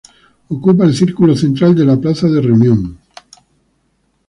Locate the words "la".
1.85-1.95